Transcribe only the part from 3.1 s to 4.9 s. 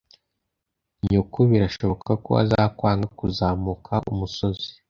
kuzamuka umusozi